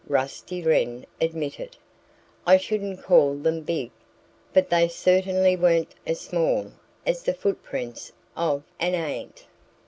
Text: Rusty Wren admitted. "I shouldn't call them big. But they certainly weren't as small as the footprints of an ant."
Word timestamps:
Rusty 0.07 0.63
Wren 0.63 1.05
admitted. 1.21 1.77
"I 2.47 2.57
shouldn't 2.57 3.03
call 3.03 3.35
them 3.35 3.61
big. 3.61 3.91
But 4.51 4.71
they 4.71 4.87
certainly 4.87 5.55
weren't 5.55 5.93
as 6.07 6.19
small 6.19 6.71
as 7.05 7.21
the 7.21 7.35
footprints 7.35 8.11
of 8.35 8.63
an 8.79 8.95
ant." 8.95 9.45